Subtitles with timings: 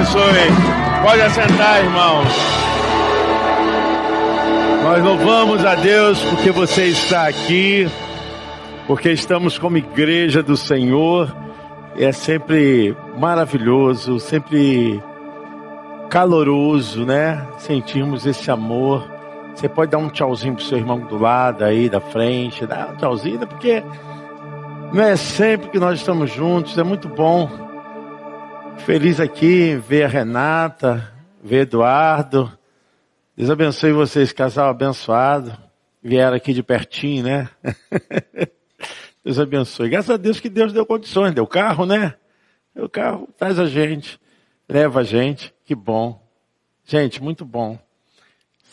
[0.00, 1.02] abençoe.
[1.02, 2.28] Pode assentar, irmãos.
[4.82, 7.86] Nós louvamos a Deus porque você está aqui,
[8.86, 11.34] porque estamos como igreja do Senhor.
[11.98, 15.02] É sempre maravilhoso, sempre
[16.08, 17.46] caloroso, né?
[17.58, 19.06] Sentirmos esse amor.
[19.54, 22.96] Você pode dar um tchauzinho pro seu irmão do lado aí, da frente, dá um
[22.96, 23.82] tchauzinho, porque
[24.92, 27.69] não é sempre que nós estamos juntos, é muito bom.
[28.86, 31.12] Feliz aqui ver a Renata,
[31.42, 32.50] ver Eduardo.
[33.36, 35.56] Deus abençoe vocês, casal abençoado.
[36.02, 37.48] Vieram aqui de pertinho, né?
[39.22, 39.90] Deus abençoe.
[39.90, 42.14] Graças a Deus que Deus deu condições, deu carro, né?
[42.74, 44.18] O carro traz a gente,
[44.68, 45.54] leva a gente.
[45.64, 46.26] Que bom.
[46.84, 47.78] Gente, muito bom.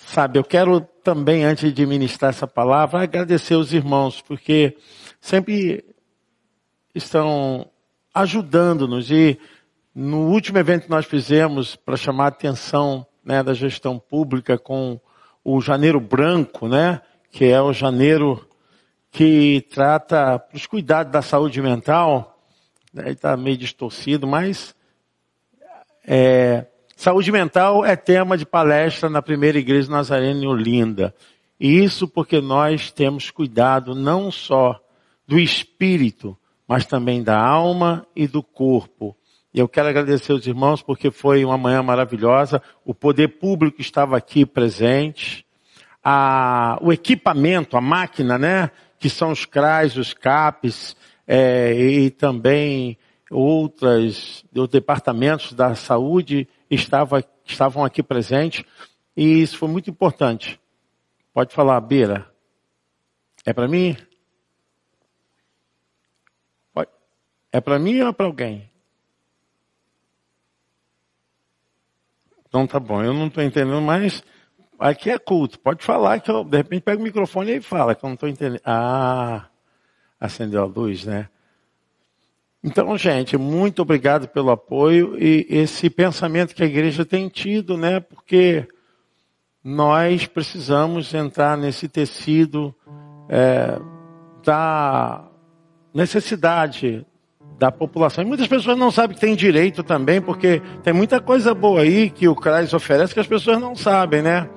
[0.08, 4.78] Sabe, eu quero também, antes de ministrar essa palavra, agradecer os irmãos, porque
[5.20, 5.84] sempre
[6.96, 7.70] estão
[8.14, 9.12] ajudando-nos.
[9.12, 9.38] E
[10.00, 15.02] no último evento que nós fizemos, para chamar a atenção né, da gestão pública com
[15.44, 18.48] o Janeiro Branco, né, que é o janeiro
[19.10, 22.40] que trata os cuidados da saúde mental,
[22.94, 24.76] né, está meio distorcido, mas
[26.06, 31.12] é, Saúde mental é tema de palestra na primeira igreja nazarena em Olinda.
[31.60, 34.80] E isso porque nós temos cuidado não só
[35.28, 39.18] do espírito, mas também da alma e do corpo.
[39.54, 42.62] E eu quero agradecer os irmãos porque foi uma manhã maravilhosa.
[42.86, 45.46] O poder público estava aqui presente.
[46.04, 48.72] A, o equipamento, a máquina, né?
[49.00, 50.96] Que são os CRAs, os CAPs,
[51.28, 52.98] é, e também
[53.30, 58.64] outras, os departamentos da saúde estava, estavam aqui presentes
[59.16, 60.60] e isso foi muito importante.
[61.34, 62.32] Pode falar, Beira.
[63.46, 63.98] É para mim?
[67.52, 68.70] É para mim ou é para alguém?
[72.48, 74.24] Então tá bom, eu não estou entendendo mais.
[74.80, 78.04] Aqui é culto, pode falar que eu, de repente, pega o microfone e fala que
[78.04, 78.62] eu não estou entendendo.
[78.66, 79.48] Ah,
[80.20, 81.30] acendeu a luz, né?
[82.64, 88.00] Então, gente, muito obrigado pelo apoio e esse pensamento que a igreja tem tido, né?
[88.00, 88.68] Porque
[89.64, 92.74] nós precisamos entrar nesse tecido
[93.30, 93.80] é,
[94.44, 95.30] da
[95.94, 97.06] necessidade
[97.58, 98.24] da população.
[98.24, 102.10] E muitas pessoas não sabem que tem direito também, porque tem muita coisa boa aí
[102.10, 104.48] que o CRAS oferece que as pessoas não sabem, né?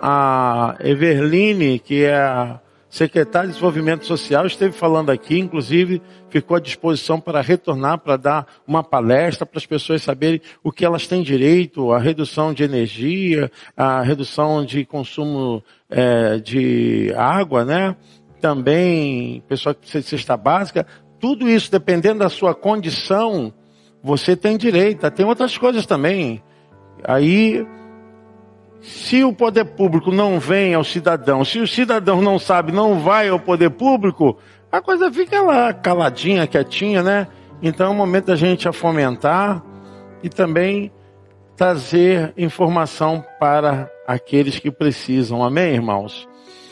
[0.00, 6.60] A Everline, que é a secretário de Desenvolvimento Social, esteve falando aqui, inclusive ficou à
[6.60, 11.22] disposição para retornar, para dar uma palestra para as pessoas saberem o que elas têm
[11.22, 17.96] direito, a redução de energia, a redução de consumo é, de água, né?
[18.40, 20.86] Também, pessoal que precisa de cesta básica,
[21.20, 23.52] tudo isso, dependendo da sua condição,
[24.02, 25.10] você tem direito.
[25.10, 26.42] Tem outras coisas também.
[27.04, 27.66] Aí
[28.80, 33.28] se o poder público não vem ao cidadão, se o cidadão não sabe, não vai
[33.28, 34.38] ao poder público,
[34.70, 37.26] a coisa fica lá caladinha, quietinha, né?
[37.62, 39.62] Então é o momento da gente a fomentar
[40.22, 40.92] e também
[41.56, 45.42] trazer informação para aqueles que precisam.
[45.42, 46.28] Amém, irmãos?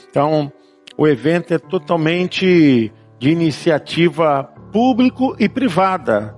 [0.08, 0.52] Então,
[0.96, 6.36] o evento é totalmente de iniciativa público e privada,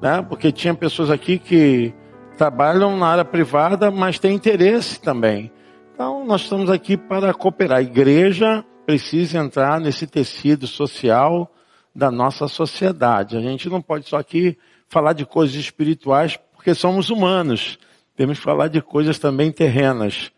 [0.00, 0.22] né?
[0.22, 1.94] Porque tinha pessoas aqui que
[2.36, 5.52] trabalham na área privada, mas têm interesse também.
[5.94, 7.78] Então, nós estamos aqui para cooperar.
[7.78, 11.52] A igreja precisa entrar nesse tecido social
[11.94, 13.36] da nossa sociedade.
[13.36, 14.56] A gente não pode só aqui
[14.88, 17.78] falar de coisas espirituais, porque somos humanos.
[18.16, 20.32] Temos que falar de coisas também terrenas.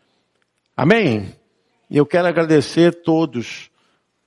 [0.75, 1.33] Amém?
[1.89, 3.69] E eu quero agradecer a todos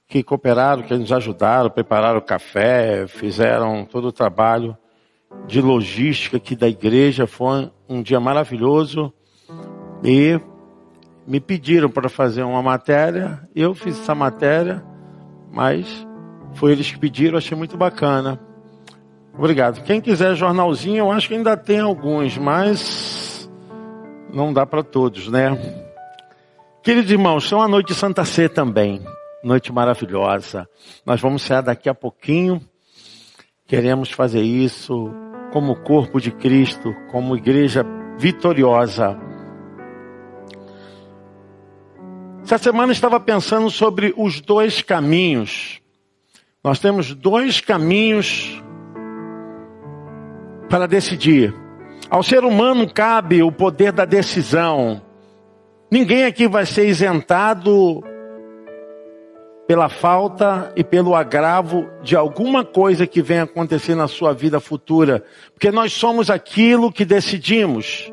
[0.08, 4.76] que cooperaram, que nos ajudaram, prepararam o café, fizeram todo o trabalho
[5.46, 7.26] de logística aqui da igreja.
[7.26, 9.12] Foi um dia maravilhoso.
[10.04, 10.40] E
[11.26, 13.40] me pediram para fazer uma matéria.
[13.54, 14.84] Eu fiz essa matéria,
[15.52, 16.06] mas
[16.54, 18.40] foi eles que pediram, achei muito bacana.
[19.36, 19.82] Obrigado.
[19.82, 23.50] Quem quiser jornalzinho, eu acho que ainda tem alguns, mas
[24.32, 25.84] não dá para todos, né?
[26.82, 29.02] Queridos irmãos, são a noite de Santa Sé também.
[29.46, 30.68] Noite maravilhosa.
[31.06, 32.60] Nós vamos sair daqui a pouquinho.
[33.64, 35.08] Queremos fazer isso
[35.52, 37.86] como corpo de Cristo, como igreja
[38.18, 39.16] vitoriosa.
[42.42, 45.80] Essa semana estava pensando sobre os dois caminhos.
[46.64, 48.60] Nós temos dois caminhos
[50.68, 51.54] para decidir.
[52.10, 55.00] Ao ser humano cabe o poder da decisão.
[55.88, 58.02] Ninguém aqui vai ser isentado
[59.66, 65.24] pela falta e pelo agravo de alguma coisa que venha acontecer na sua vida futura.
[65.52, 68.10] Porque nós somos aquilo que decidimos.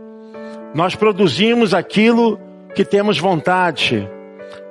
[0.73, 2.39] Nós produzimos aquilo
[2.73, 4.09] que temos vontade.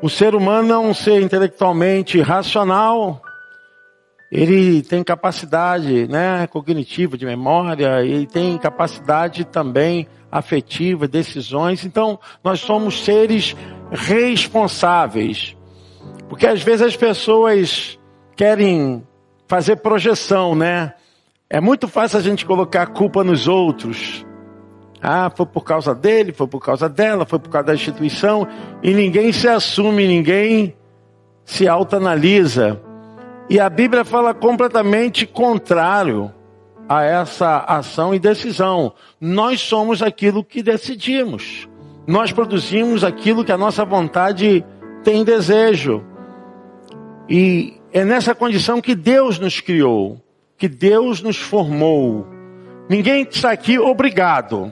[0.02, 3.22] O ser humano é um ser intelectualmente racional.
[4.30, 11.84] Ele tem capacidade, né, cognitiva de memória, ele tem capacidade também afetiva, decisões.
[11.84, 13.54] Então, nós somos seres
[13.92, 15.54] responsáveis.
[16.32, 17.98] Porque às vezes as pessoas
[18.34, 19.06] querem
[19.46, 20.94] fazer projeção, né?
[21.50, 24.24] É muito fácil a gente colocar a culpa nos outros.
[25.02, 28.48] Ah, foi por causa dele, foi por causa dela, foi por causa da instituição,
[28.82, 30.74] e ninguém se assume, ninguém
[31.44, 32.80] se autoanalisa.
[33.50, 36.32] E a Bíblia fala completamente contrário
[36.88, 38.94] a essa ação e decisão.
[39.20, 41.68] Nós somos aquilo que decidimos.
[42.06, 44.64] Nós produzimos aquilo que a nossa vontade
[45.04, 46.10] tem desejo.
[47.32, 50.20] E é nessa condição que Deus nos criou,
[50.58, 52.26] que Deus nos formou.
[52.90, 54.70] Ninguém está aqui obrigado,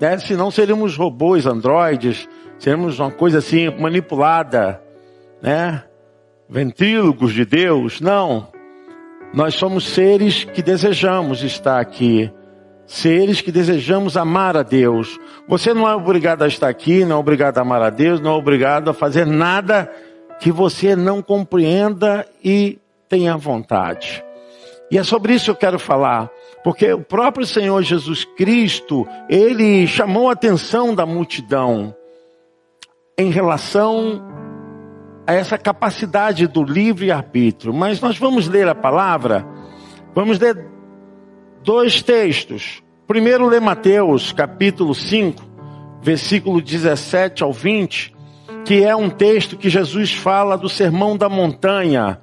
[0.00, 0.16] né?
[0.16, 2.26] senão seríamos robôs, androides,
[2.58, 4.82] seríamos uma coisa assim manipulada,
[5.42, 5.84] né?
[6.48, 8.00] Ventrílogos de Deus.
[8.00, 8.48] Não.
[9.34, 12.32] Nós somos seres que desejamos estar aqui.
[12.86, 15.20] Seres que desejamos amar a Deus.
[15.46, 18.30] Você não é obrigado a estar aqui, não é obrigado a amar a Deus, não
[18.30, 19.92] é obrigado a fazer nada
[20.42, 22.76] que você não compreenda e
[23.08, 24.24] tenha vontade.
[24.90, 26.28] E é sobre isso que eu quero falar,
[26.64, 31.94] porque o próprio Senhor Jesus Cristo, ele chamou a atenção da multidão
[33.16, 34.20] em relação
[35.24, 37.72] a essa capacidade do livre arbítrio.
[37.72, 39.46] Mas nós vamos ler a palavra,
[40.12, 40.66] vamos ler
[41.62, 42.82] dois textos.
[43.06, 45.40] Primeiro, lê Mateus, capítulo 5,
[46.02, 48.21] versículo 17 ao 20
[48.64, 52.18] que é um texto que Jesus fala do sermão da montanha.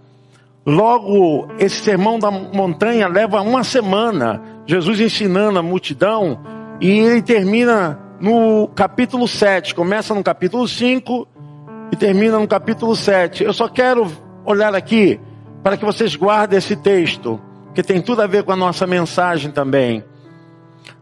[0.66, 6.40] Logo, esse sermão da montanha leva uma semana, Jesus ensinando a multidão,
[6.80, 11.28] e ele termina no capítulo 7, começa no capítulo 5
[11.92, 13.44] e termina no capítulo 7.
[13.44, 14.12] Eu só quero
[14.46, 15.20] olhar aqui
[15.64, 17.40] para que vocês guardem esse texto,
[17.74, 20.04] que tem tudo a ver com a nossa mensagem também.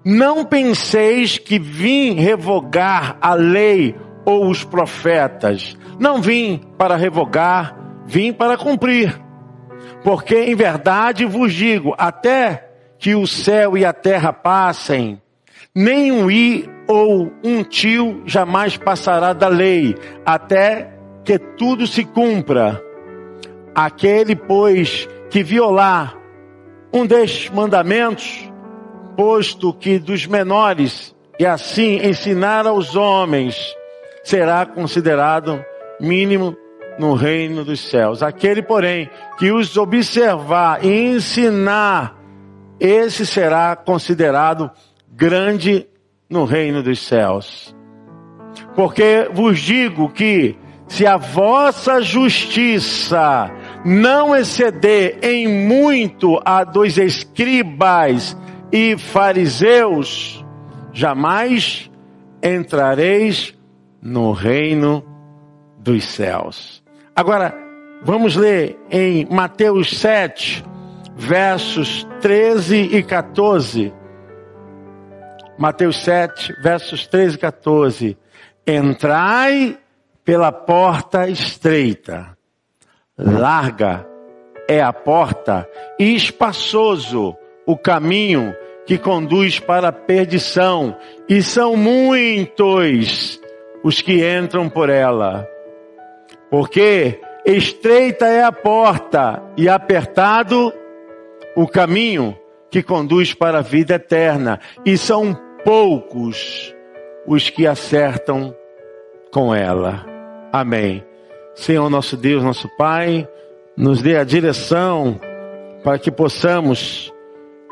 [0.04, 3.96] Não penseis que vim revogar a lei
[4.28, 5.78] ou os profetas.
[5.98, 7.74] Não vim para revogar,
[8.06, 9.18] vim para cumprir.
[10.04, 12.70] Porque em verdade vos digo, até
[13.00, 15.22] que o céu e a terra passem,
[15.74, 19.96] nem um i ou um tio jamais passará da lei,
[20.26, 20.92] até
[21.24, 22.84] que tudo se cumpra.
[23.74, 26.18] Aquele, pois, que violar
[26.92, 28.52] um destes mandamentos,
[29.16, 33.77] posto que dos menores, e assim ensinar aos homens,
[34.28, 35.64] será considerado
[36.02, 36.54] mínimo
[37.00, 38.22] no reino dos céus.
[38.22, 39.10] Aquele, porém,
[39.40, 42.14] que os observar e ensinar,
[42.78, 44.70] esse será considerado
[45.10, 45.88] grande
[46.30, 47.74] no reino dos céus.
[48.76, 50.58] Porque vos digo que
[50.90, 53.50] se a vossa justiça
[53.86, 58.38] não exceder em muito a dos escribas
[58.74, 60.46] e fariseus,
[60.92, 61.90] jamais
[62.44, 63.57] entrareis
[64.08, 65.04] no reino
[65.78, 66.82] dos céus.
[67.14, 67.54] Agora,
[68.04, 70.64] vamos ler em Mateus 7,
[71.14, 73.94] versos 13 e 14.
[75.58, 78.18] Mateus 7, versos 13 e 14.
[78.66, 79.78] Entrai
[80.24, 82.38] pela porta estreita,
[83.18, 84.08] larga
[84.70, 85.68] é a porta
[86.00, 88.56] e espaçoso o caminho
[88.86, 90.96] que conduz para a perdição,
[91.28, 93.38] e são muitos
[93.84, 95.48] os que entram por ela.
[96.50, 100.74] Porque estreita é a porta e apertado
[101.56, 102.38] o caminho
[102.70, 106.76] que conduz para a vida eterna, e são poucos
[107.26, 108.56] os que acertam
[109.32, 110.06] com ela.
[110.52, 111.04] Amém.
[111.56, 113.28] Senhor nosso Deus, nosso Pai,
[113.76, 115.20] nos dê a direção
[115.84, 117.12] para que possamos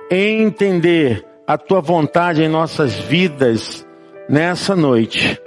[0.10, 3.86] entender a tua vontade em nossas vidas
[4.28, 5.40] nessa noite.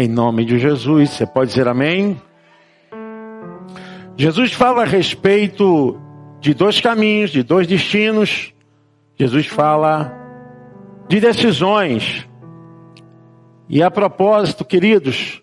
[0.00, 2.18] Em nome de Jesus, você pode dizer amém?
[4.16, 6.00] Jesus fala a respeito
[6.40, 8.50] de dois caminhos, de dois destinos.
[9.14, 10.10] Jesus fala
[11.06, 12.26] de decisões.
[13.68, 15.42] E a propósito, queridos,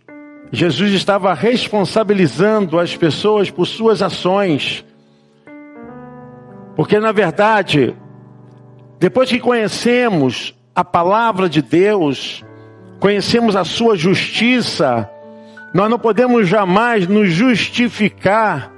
[0.52, 4.84] Jesus estava responsabilizando as pessoas por suas ações.
[6.76, 7.96] Porque, na verdade,
[9.00, 12.44] depois que conhecemos a palavra de Deus,
[13.00, 15.10] conhecemos a sua justiça,
[15.74, 18.72] Nós não podemos jamais nos justificar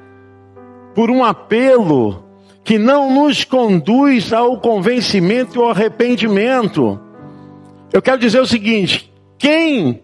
[0.95, 2.25] por um apelo
[2.63, 6.99] que não nos conduz ao convencimento e ao arrependimento.
[7.93, 10.01] Eu quero dizer o seguinte: quem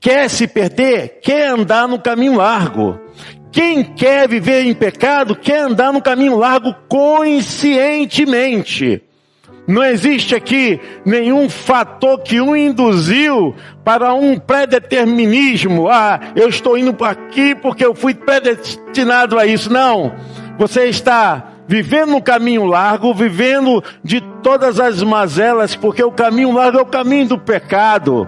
[0.00, 2.98] quer se perder, quer andar no caminho largo.
[3.52, 9.02] Quem quer viver em pecado, quer andar no caminho largo conscientemente.
[9.68, 15.90] Não existe aqui nenhum fator que o induziu para um predeterminismo.
[15.90, 19.70] Ah, eu estou indo aqui porque eu fui predestinado a isso.
[19.70, 20.14] Não.
[20.58, 26.78] Você está vivendo um caminho largo, vivendo de todas as mazelas, porque o caminho largo
[26.78, 28.26] é o caminho do pecado.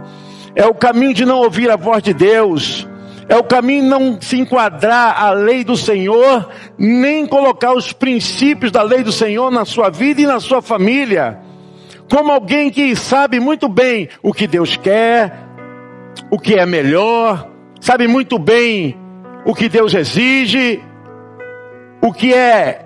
[0.55, 2.87] É o caminho de não ouvir a voz de Deus.
[3.31, 8.83] É o caminho não se enquadrar à lei do Senhor, nem colocar os princípios da
[8.83, 11.39] lei do Senhor na sua vida e na sua família.
[12.11, 15.33] Como alguém que sabe muito bem o que Deus quer,
[16.29, 17.49] o que é melhor,
[17.81, 18.99] sabe muito bem
[19.45, 20.83] o que Deus exige,
[22.03, 22.85] o que é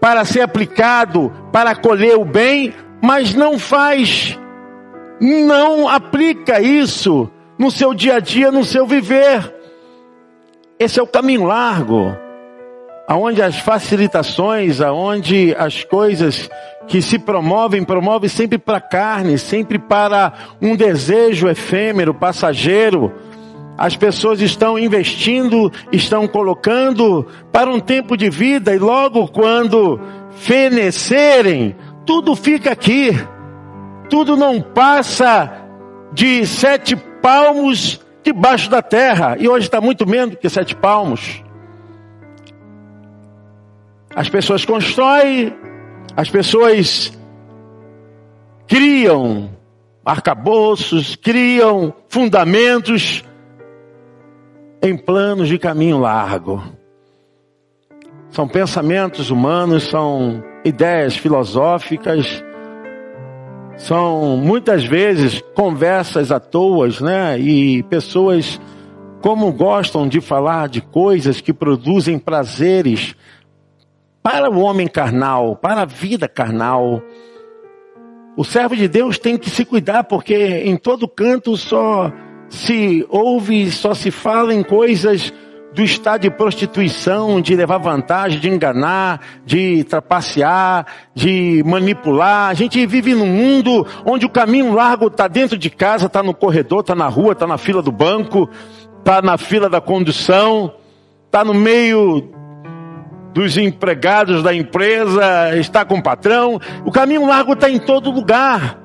[0.00, 4.38] para ser aplicado para colher o bem, mas não faz,
[5.20, 7.28] não aplica isso
[7.58, 9.58] no seu dia a dia, no seu viver.
[10.80, 12.16] Esse é o caminho largo,
[13.06, 16.48] aonde as facilitações, aonde as coisas
[16.88, 23.12] que se promovem, promovem sempre para a carne, sempre para um desejo efêmero, passageiro.
[23.76, 31.76] As pessoas estão investindo, estão colocando para um tempo de vida e logo quando fenecerem,
[32.06, 33.10] tudo fica aqui.
[34.08, 35.52] Tudo não passa
[36.14, 39.36] de sete palmos debaixo da terra.
[39.38, 41.42] E hoje está muito menos que sete palmos.
[44.14, 45.54] As pessoas constroem,
[46.16, 47.16] as pessoas
[48.66, 49.50] criam
[50.04, 53.24] arcabouços, criam fundamentos
[54.82, 56.62] em planos de caminho largo.
[58.30, 62.42] São pensamentos humanos, são ideias filosóficas,
[63.80, 67.38] são muitas vezes conversas à toa, né?
[67.38, 68.60] E pessoas
[69.22, 73.16] como gostam de falar de coisas que produzem prazeres
[74.22, 77.02] para o homem carnal, para a vida carnal.
[78.36, 82.12] O servo de Deus tem que se cuidar, porque em todo canto só
[82.50, 85.32] se ouve, só se fala em coisas
[85.72, 92.50] do estado de prostituição, de levar vantagem, de enganar, de trapacear, de manipular.
[92.50, 96.34] A gente vive num mundo onde o caminho largo está dentro de casa, está no
[96.34, 98.48] corredor, está na rua, está na fila do banco,
[98.98, 100.74] está na fila da condução,
[101.26, 102.28] está no meio
[103.32, 106.60] dos empregados da empresa, está com o patrão.
[106.84, 108.78] O caminho largo está em todo lugar.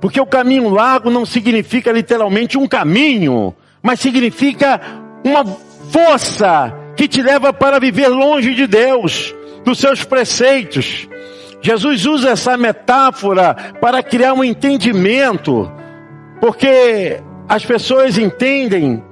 [0.00, 4.80] Porque o caminho largo não significa literalmente um caminho, mas significa
[5.22, 5.44] uma
[5.90, 11.08] força que te leva para viver longe de Deus, dos seus preceitos.
[11.60, 15.70] Jesus usa essa metáfora para criar um entendimento,
[16.40, 19.02] porque as pessoas entendem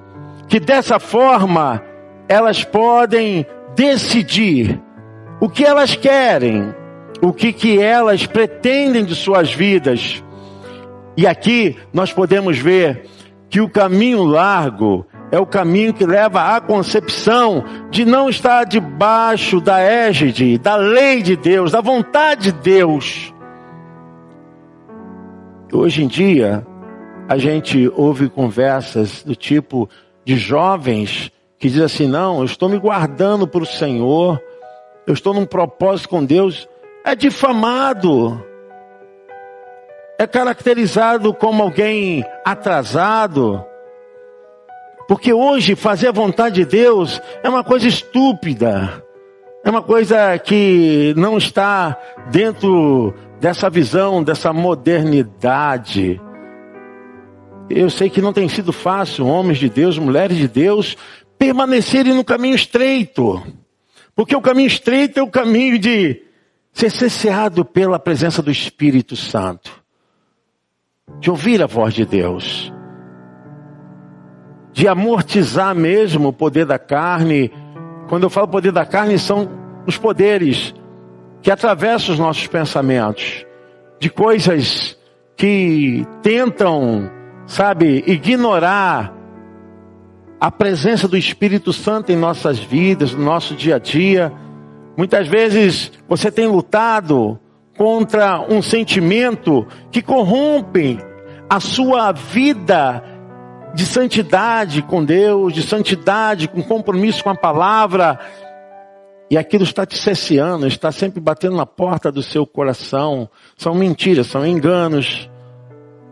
[0.48, 1.82] que dessa forma
[2.28, 4.80] elas podem decidir
[5.40, 6.74] o que elas querem,
[7.20, 10.22] o que, que elas pretendem de suas vidas.
[11.16, 13.04] E aqui nós podemos ver
[13.50, 19.60] que o caminho largo é o caminho que leva à concepção de não estar debaixo
[19.60, 23.34] da égide, da lei de Deus, da vontade de Deus.
[25.72, 26.66] Hoje em dia,
[27.28, 29.88] a gente ouve conversas do tipo
[30.24, 34.40] de jovens que dizem assim: não, eu estou me guardando para o Senhor,
[35.06, 36.66] eu estou num propósito com Deus.
[37.04, 38.42] É difamado,
[40.18, 43.64] é caracterizado como alguém atrasado,
[45.08, 49.02] porque hoje fazer a vontade de Deus é uma coisa estúpida.
[49.64, 51.98] É uma coisa que não está
[52.30, 56.20] dentro dessa visão, dessa modernidade.
[57.70, 60.94] Eu sei que não tem sido fácil, homens de Deus, mulheres de Deus,
[61.38, 63.42] permanecerem no caminho estreito.
[64.14, 66.22] Porque o caminho estreito é o caminho de
[66.70, 69.82] ser cesseado pela presença do Espírito Santo.
[71.18, 72.70] De ouvir a voz de Deus
[74.78, 77.50] de amortizar mesmo o poder da carne.
[78.08, 79.48] Quando eu falo poder da carne, são
[79.84, 80.72] os poderes
[81.42, 83.44] que atravessam os nossos pensamentos,
[83.98, 84.96] de coisas
[85.36, 87.10] que tentam,
[87.44, 89.12] sabe, ignorar
[90.40, 94.32] a presença do Espírito Santo em nossas vidas, no nosso dia a dia.
[94.96, 97.36] Muitas vezes você tem lutado
[97.76, 101.00] contra um sentimento que corrompe
[101.50, 103.02] a sua vida
[103.74, 108.18] de santidade com Deus, de santidade, com compromisso com a palavra,
[109.30, 113.28] e aquilo está te cesseando, está sempre batendo na porta do seu coração.
[113.56, 115.30] São mentiras, são enganos,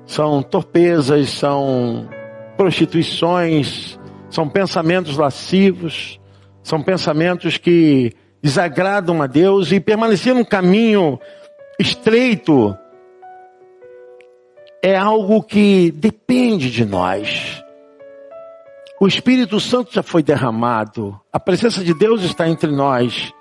[0.05, 2.09] são torpezas, são
[2.59, 3.99] prostituições,
[4.29, 6.21] são pensamentos lascivos,
[6.63, 11.19] são pensamentos que desagradam a Deus e permanecer no caminho
[11.79, 12.77] estreito
[14.83, 17.63] é algo que depende de nós.
[19.01, 23.33] O Espírito Santo já foi derramado, a presença de Deus está entre nós.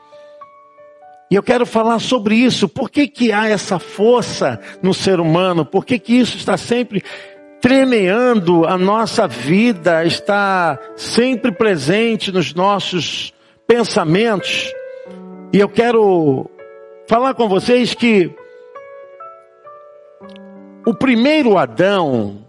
[1.32, 2.68] E eu quero falar sobre isso.
[2.68, 5.66] Por que, que há essa força no ser humano?
[5.66, 7.02] Por que, que isso está sempre
[7.62, 13.34] tremeando a nossa vida, está sempre presente nos nossos
[13.66, 14.72] pensamentos?
[15.52, 16.50] E eu quero
[17.08, 18.30] falar com vocês que
[20.86, 22.46] o primeiro Adão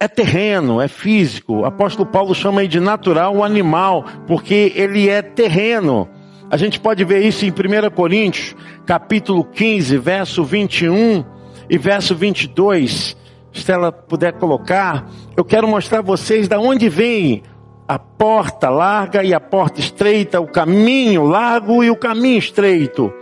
[0.00, 1.60] é terreno, é físico.
[1.60, 6.08] O apóstolo Paulo chama aí de natural o animal, porque ele é terreno.
[6.50, 8.56] A gente pode ver isso em 1 Coríntios,
[8.86, 11.24] capítulo 15, verso 21
[11.68, 13.16] e verso 22.
[13.52, 17.42] Se ela puder colocar, eu quero mostrar a vocês da onde vem
[17.86, 23.12] a porta larga e a porta estreita, o caminho largo e o caminho estreito.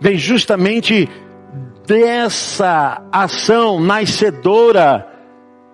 [0.00, 1.08] Vem justamente
[1.90, 5.04] dessa ação nascedora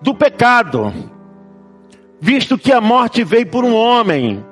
[0.01, 0.91] do pecado.
[2.19, 4.43] Visto que a morte veio por um homem,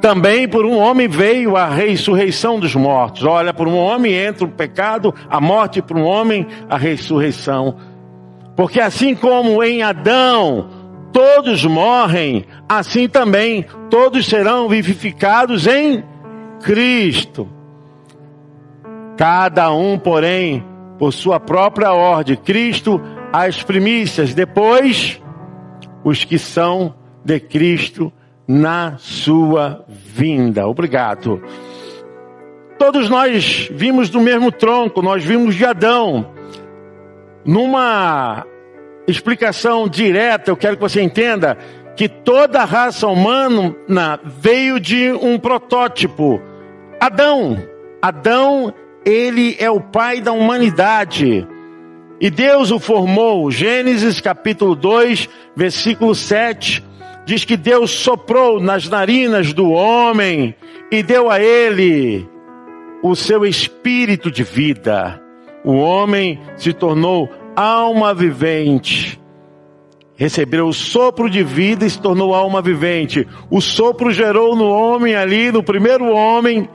[0.00, 3.24] também por um homem veio a ressurreição dos mortos.
[3.24, 7.78] Olha, por um homem entra o pecado, a morte por um homem, a ressurreição.
[8.54, 10.70] Porque assim como em Adão
[11.12, 16.04] todos morrem, assim também todos serão vivificados em
[16.60, 17.48] Cristo.
[19.16, 20.64] Cada um, porém,
[21.02, 22.36] por sua própria ordem.
[22.36, 23.00] Cristo
[23.32, 25.20] as primícias, depois
[26.04, 26.94] os que são
[27.24, 28.12] de Cristo
[28.46, 30.68] na sua vinda.
[30.68, 31.42] Obrigado.
[32.78, 36.30] Todos nós vimos do mesmo tronco, nós vimos de Adão.
[37.44, 38.46] Numa
[39.08, 41.58] explicação direta, eu quero que você entenda
[41.96, 43.74] que toda a raça humana
[44.24, 46.40] veio de um protótipo.
[47.00, 47.60] Adão.
[48.00, 48.72] Adão,
[49.04, 51.46] ele é o pai da humanidade.
[52.20, 53.50] E Deus o formou.
[53.50, 56.84] Gênesis capítulo 2, versículo 7,
[57.24, 60.54] diz que Deus soprou nas narinas do homem
[60.90, 62.28] e deu a ele
[63.02, 65.20] o seu espírito de vida.
[65.64, 69.20] O homem se tornou alma vivente.
[70.14, 73.26] Recebeu o sopro de vida e se tornou alma vivente.
[73.50, 76.68] O sopro gerou no homem ali, no primeiro homem,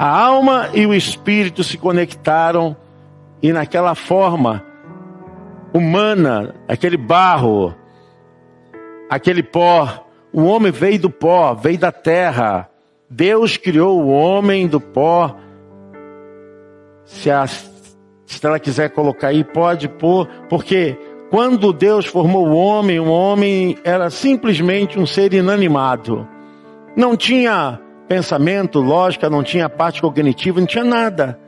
[0.00, 2.74] a alma e o espírito se conectaram
[3.42, 4.64] e naquela forma
[5.74, 7.74] humana, aquele barro,
[9.10, 12.70] aquele pó, o homem veio do pó, veio da terra.
[13.10, 15.36] Deus criou o homem do pó.
[17.04, 17.66] Se, a, se
[18.42, 20.96] ela quiser colocar aí, pode pôr, porque
[21.28, 26.26] quando Deus formou o homem, o homem era simplesmente um ser inanimado.
[26.96, 27.78] Não tinha
[28.10, 31.38] pensamento, lógica, não tinha parte cognitiva, não tinha nada.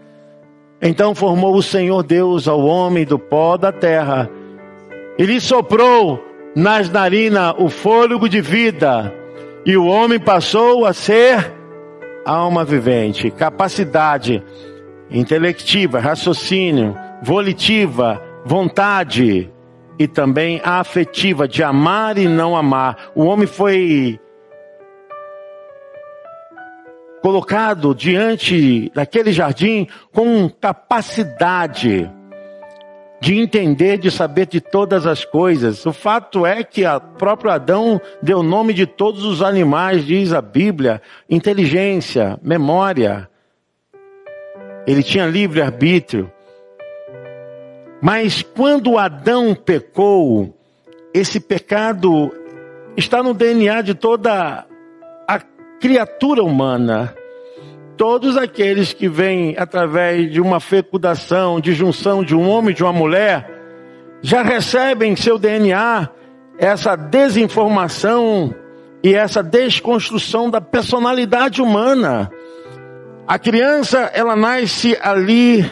[0.80, 4.30] Então formou o Senhor Deus ao homem do pó da terra.
[5.18, 9.12] E lhe soprou nas narinas o fôlego de vida.
[9.66, 11.52] E o homem passou a ser
[12.24, 14.40] alma vivente, capacidade
[15.10, 19.50] intelectiva, raciocínio, volitiva, vontade
[19.98, 23.10] e também afetiva de amar e não amar.
[23.16, 24.20] O homem foi
[27.22, 32.10] colocado diante daquele jardim com capacidade
[33.20, 35.86] de entender, de saber de todas as coisas.
[35.86, 40.42] O fato é que a próprio Adão deu nome de todos os animais, diz a
[40.42, 43.30] Bíblia, inteligência, memória.
[44.84, 46.28] Ele tinha livre arbítrio.
[48.00, 50.58] Mas quando Adão pecou,
[51.14, 52.32] esse pecado
[52.96, 54.66] está no DNA de toda
[55.82, 57.12] criatura humana.
[57.96, 62.84] Todos aqueles que vêm através de uma fecundação, de junção de um homem e de
[62.84, 63.50] uma mulher,
[64.22, 66.08] já recebem em seu DNA
[66.56, 68.54] essa desinformação
[69.02, 72.30] e essa desconstrução da personalidade humana.
[73.26, 75.68] A criança, ela nasce ali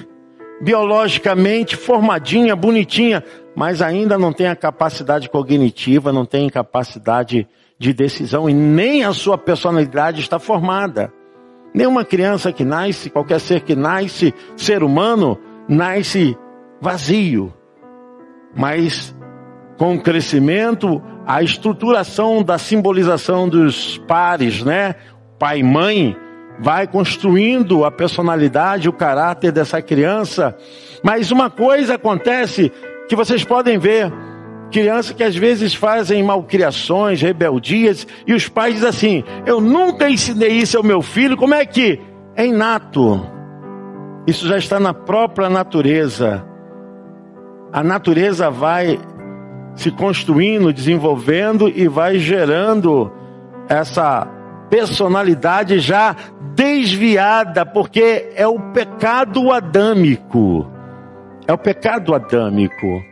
[0.60, 3.22] biologicamente formadinha, bonitinha,
[3.54, 7.46] mas ainda não tem a capacidade cognitiva, não tem capacidade
[7.80, 11.10] de decisão e nem a sua personalidade está formada.
[11.72, 16.36] Nenhuma criança que nasce, qualquer ser que nasce, ser humano, nasce
[16.78, 17.54] vazio.
[18.54, 19.16] Mas
[19.78, 24.96] com o crescimento, a estruturação da simbolização dos pares, né?
[25.38, 26.14] Pai e mãe,
[26.58, 30.54] vai construindo a personalidade, o caráter dessa criança.
[31.02, 32.70] Mas uma coisa acontece
[33.08, 34.12] que vocês podem ver.
[34.70, 40.52] Crianças que às vezes fazem malcriações, rebeldias, e os pais dizem assim: Eu nunca ensinei
[40.52, 42.00] isso ao meu filho, como é que?
[42.36, 43.20] É inato.
[44.26, 46.44] Isso já está na própria natureza.
[47.72, 48.98] A natureza vai
[49.74, 53.10] se construindo, desenvolvendo e vai gerando
[53.68, 54.26] essa
[54.68, 56.14] personalidade já
[56.54, 60.70] desviada, porque é o pecado adâmico.
[61.46, 63.09] É o pecado adâmico.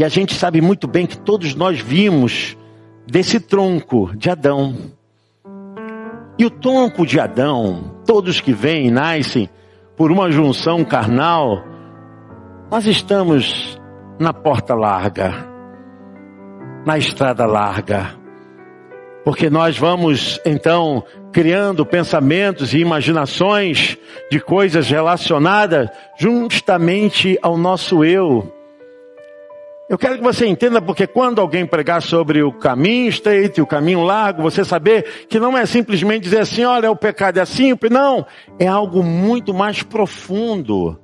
[0.00, 2.56] E a gente sabe muito bem que todos nós vimos
[3.06, 4.74] desse tronco de Adão.
[6.38, 9.50] E o tronco de Adão, todos que vêm e nascem
[9.98, 11.62] por uma junção carnal,
[12.70, 13.78] nós estamos
[14.18, 15.34] na porta larga,
[16.86, 18.18] na estrada larga.
[19.22, 23.98] Porque nós vamos então criando pensamentos e imaginações
[24.30, 28.59] de coisas relacionadas justamente ao nosso eu.
[29.90, 33.66] Eu quero que você entenda porque quando alguém pregar sobre o caminho estreito e o
[33.66, 37.76] caminho largo, você saber que não é simplesmente dizer assim, olha, o pecado é assim,
[37.90, 38.24] não,
[38.56, 40.96] é algo muito mais profundo.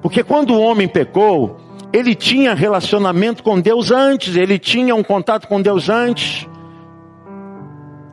[0.00, 1.56] Porque quando o homem pecou,
[1.92, 6.48] ele tinha relacionamento com Deus antes, ele tinha um contato com Deus antes.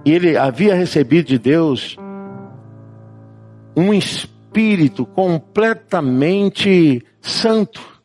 [0.03, 1.95] E ele havia recebido de Deus
[3.77, 7.98] um espírito completamente santo.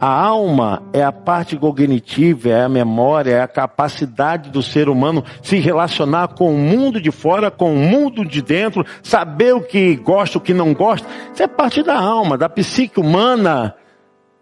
[0.00, 5.24] A alma é a parte cognitiva, é a memória, é a capacidade do ser humano
[5.40, 9.96] se relacionar com o mundo de fora, com o mundo de dentro, saber o que
[9.96, 11.06] gosta, o que não gosta.
[11.32, 13.74] Isso é parte da alma, da psique humana.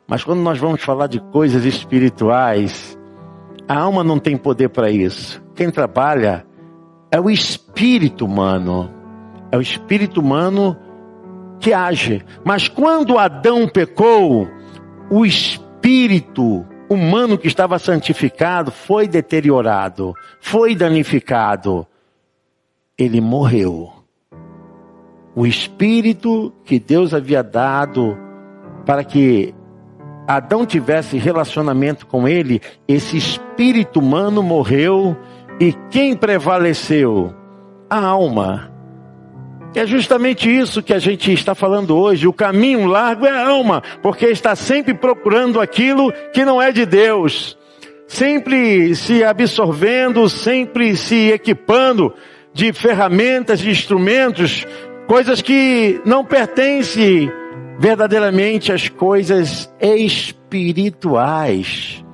[0.06, 2.98] Mas quando nós vamos falar de coisas espirituais,
[3.68, 5.42] a alma não tem poder para isso.
[5.54, 6.46] Quem trabalha
[7.10, 8.90] é o espírito humano.
[9.50, 10.76] É o espírito humano
[11.60, 12.24] que age.
[12.44, 14.48] Mas quando Adão pecou,
[15.10, 21.86] o espírito humano que estava santificado foi deteriorado, foi danificado.
[22.98, 23.90] Ele morreu.
[25.34, 28.16] O espírito que Deus havia dado
[28.84, 29.54] para que
[30.26, 35.16] Adão tivesse relacionamento com ele, esse espírito humano morreu
[35.58, 37.34] e quem prevaleceu?
[37.88, 38.71] A alma.
[39.74, 42.26] É justamente isso que a gente está falando hoje.
[42.26, 46.84] O caminho largo é a alma, porque está sempre procurando aquilo que não é de
[46.84, 47.56] Deus,
[48.06, 52.12] sempre se absorvendo, sempre se equipando
[52.52, 54.66] de ferramentas, de instrumentos,
[55.06, 57.32] coisas que não pertencem
[57.78, 62.04] verdadeiramente às coisas espirituais.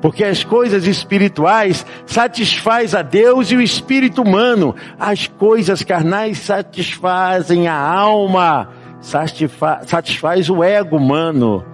[0.00, 4.74] Porque as coisas espirituais satisfaz a Deus e o espírito humano.
[4.98, 11.64] As coisas carnais satisfazem a alma, satisfaz, satisfaz o ego humano.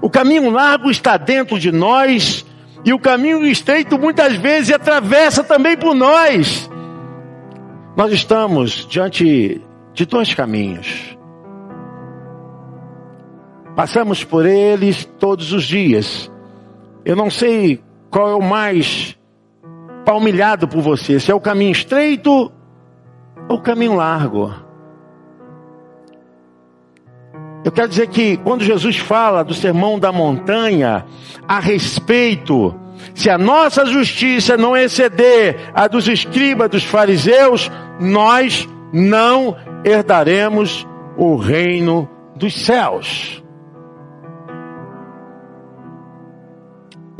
[0.00, 2.46] O caminho largo está dentro de nós
[2.84, 6.70] e o caminho estreito muitas vezes atravessa também por nós.
[7.96, 9.60] Nós estamos diante
[9.92, 11.16] de dois caminhos.
[13.76, 16.30] Passamos por eles todos os dias.
[17.04, 19.18] Eu não sei qual é o mais
[20.04, 22.52] palmilhado por você, se é o caminho estreito
[23.48, 24.52] ou o caminho largo.
[27.64, 31.04] Eu quero dizer que quando Jesus fala do sermão da montanha
[31.46, 32.74] a respeito,
[33.14, 40.86] se a nossa justiça não exceder a dos escribas, dos fariseus, nós não herdaremos
[41.16, 43.42] o reino dos céus.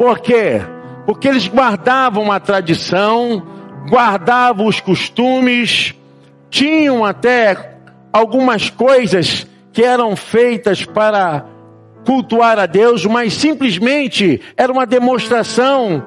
[0.01, 0.63] Por quê?
[1.05, 3.47] Porque eles guardavam a tradição,
[3.87, 5.95] guardavam os costumes,
[6.49, 7.75] tinham até
[8.11, 11.45] algumas coisas que eram feitas para
[12.07, 16.03] cultuar a Deus, mas simplesmente era uma demonstração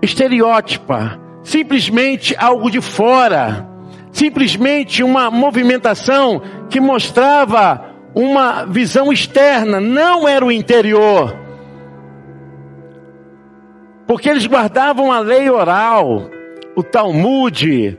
[0.00, 3.68] estereótipa, simplesmente algo de fora,
[4.10, 6.40] simplesmente uma movimentação
[6.70, 11.39] que mostrava uma visão externa, não era o interior
[14.10, 16.28] porque eles guardavam a lei oral,
[16.74, 17.96] o Talmud,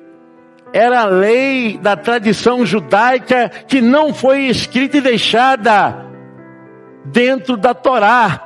[0.74, 6.06] era a lei da tradição judaica que não foi escrita e deixada
[7.06, 8.46] dentro da Torá.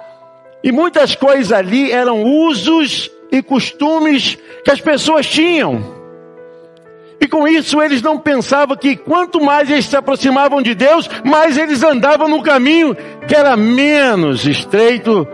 [0.64, 5.84] E muitas coisas ali eram usos e costumes que as pessoas tinham.
[7.20, 11.58] E com isso eles não pensavam que quanto mais eles se aproximavam de Deus, mais
[11.58, 12.96] eles andavam no caminho
[13.28, 15.28] que era menos estreito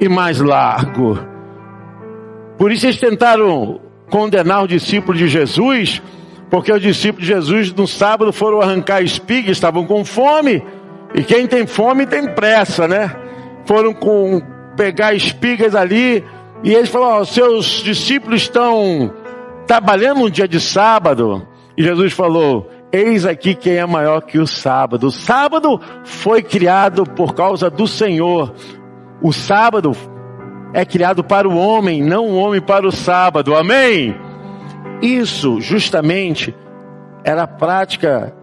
[0.00, 1.33] e mais largo.
[2.58, 6.02] Por isso eles tentaram condenar os discípulos de Jesus,
[6.50, 10.62] porque os discípulos de Jesus no sábado foram arrancar espigas, estavam com fome,
[11.14, 13.14] e quem tem fome tem pressa, né?
[13.66, 14.40] Foram com
[14.76, 16.24] pegar espigas ali,
[16.62, 19.12] e eles falaram: oh, seus discípulos estão
[19.66, 21.46] trabalhando um dia de sábado.
[21.76, 25.08] E Jesus falou: Eis aqui quem é maior que o sábado.
[25.08, 28.54] O sábado foi criado por causa do Senhor.
[29.20, 29.92] O sábado
[30.74, 33.54] é criado para o homem, não o homem para o sábado.
[33.54, 34.14] Amém?
[35.00, 36.54] Isso justamente
[37.24, 38.34] era a prática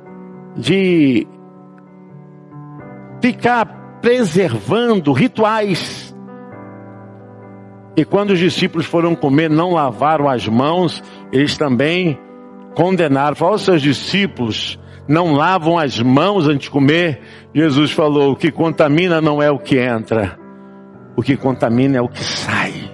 [0.57, 1.27] de
[3.21, 6.11] ficar preservando rituais
[7.95, 12.17] e quando os discípulos foram comer, não lavaram as mãos, eles também
[12.73, 13.35] condenaram.
[13.35, 17.21] Falaram aos seus discípulos, não lavam as mãos antes de comer.
[17.53, 20.39] Jesus falou: o que contamina não é o que entra,
[21.15, 22.91] o que contamina é o que sai.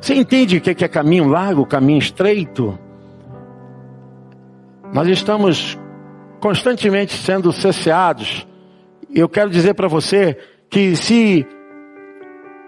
[0.00, 2.78] Você entende o que é caminho largo, caminho estreito?
[4.92, 5.78] Nós estamos
[6.40, 8.46] constantemente sendo cesseados.
[9.12, 10.38] Eu quero dizer para você
[10.70, 11.46] que se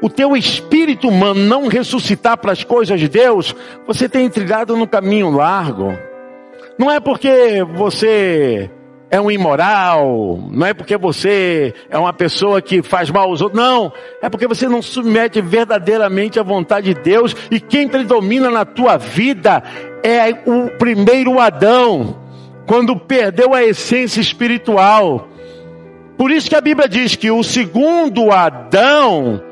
[0.01, 3.55] o teu espírito humano não ressuscitar para as coisas de Deus,
[3.87, 5.93] você tem trilhado no caminho largo.
[6.79, 8.71] Não é porque você
[9.11, 13.61] é um imoral, não é porque você é uma pessoa que faz mal aos outros,
[13.61, 13.91] não.
[14.21, 18.99] É porque você não submete verdadeiramente à vontade de Deus e quem predomina na tua
[18.99, 19.63] vida
[20.03, 22.19] é o primeiro Adão,
[22.67, 25.29] quando perdeu a essência espiritual.
[26.19, 29.43] Por isso que a Bíblia diz que o segundo Adão,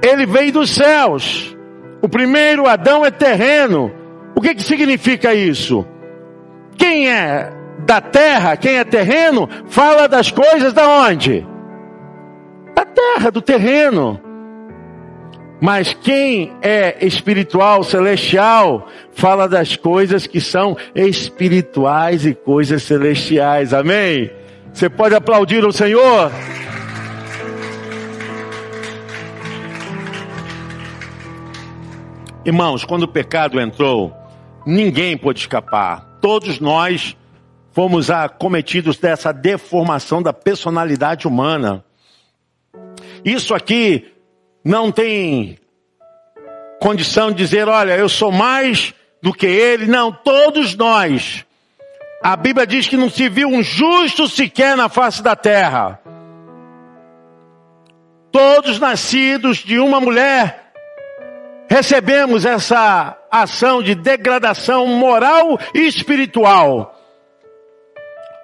[0.00, 1.56] ele veio dos céus.
[2.00, 3.90] O primeiro Adão é terreno.
[4.34, 5.84] O que, que significa isso?
[6.76, 11.46] Quem é da terra, quem é terreno, fala das coisas da onde?
[12.74, 14.20] Da terra, do terreno.
[15.60, 23.72] Mas quem é espiritual, celestial, fala das coisas que são espirituais e coisas celestiais.
[23.72, 24.30] Amém?
[24.72, 26.30] Você pode aplaudir o Senhor?
[32.44, 34.14] Irmãos, quando o pecado entrou,
[34.66, 36.18] ninguém pôde escapar.
[36.20, 37.16] Todos nós
[37.76, 41.84] fomos acometidos dessa deformação da personalidade humana.
[43.22, 44.14] Isso aqui
[44.64, 45.58] não tem
[46.80, 49.84] condição de dizer, olha, eu sou mais do que ele.
[49.84, 51.44] Não, todos nós.
[52.22, 56.00] A Bíblia diz que não se viu um justo sequer na face da terra.
[58.32, 60.72] Todos nascidos de uma mulher
[61.68, 66.95] recebemos essa ação de degradação moral e espiritual.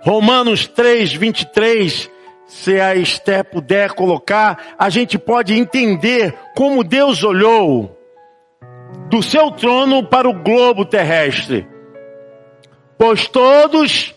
[0.02, 2.10] Romanos 3, 23,
[2.46, 7.96] se a Esté puder colocar, a gente pode entender como Deus olhou
[9.08, 11.66] do seu trono para o globo terrestre.
[12.98, 14.14] Pois todos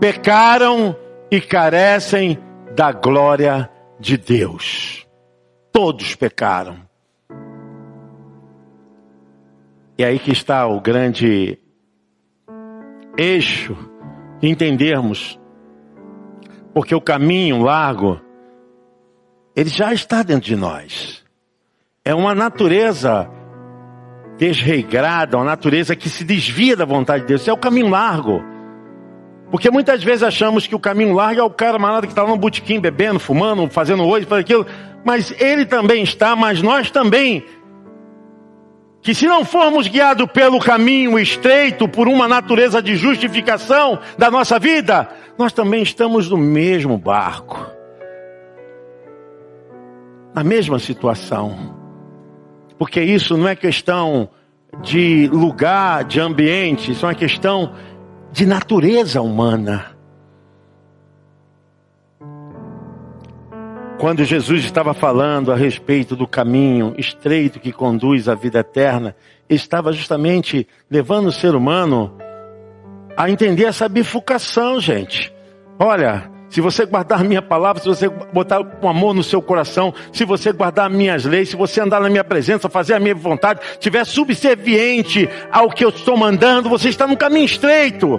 [0.00, 0.96] pecaram
[1.30, 2.38] e carecem
[2.74, 5.06] da glória de Deus.
[5.70, 6.78] Todos pecaram.
[9.98, 11.58] E aí que está o grande
[13.18, 13.76] eixo
[14.42, 15.38] entendermos.
[16.72, 18.20] Porque o caminho largo,
[19.54, 21.24] ele já está dentro de nós.
[22.04, 23.28] É uma natureza
[24.38, 27.42] desregrada, uma natureza que se desvia da vontade de Deus.
[27.42, 28.42] Isso é o caminho largo.
[29.50, 32.36] Porque muitas vezes achamos que o caminho largo é o cara malado que está no
[32.36, 34.66] botequim bebendo, fumando, fazendo hoje, fazendo aquilo.
[35.04, 37.44] Mas ele também está, mas nós também
[39.02, 44.58] que se não formos guiados pelo caminho estreito, por uma natureza de justificação da nossa
[44.58, 45.08] vida,
[45.38, 47.66] nós também estamos no mesmo barco,
[50.34, 51.74] na mesma situação.
[52.78, 54.28] Porque isso não é questão
[54.82, 57.72] de lugar, de ambiente, isso é uma questão
[58.30, 59.96] de natureza humana.
[64.00, 69.14] Quando Jesus estava falando a respeito do caminho estreito que conduz à vida eterna,
[69.46, 72.16] estava justamente levando o ser humano
[73.14, 75.30] a entender essa bifurcação, gente.
[75.78, 80.24] Olha, se você guardar minha palavra, se você botar com amor no seu coração, se
[80.24, 84.06] você guardar minhas leis, se você andar na minha presença, fazer a minha vontade, estiver
[84.06, 88.18] subserviente ao que eu estou mandando, você está no caminho estreito.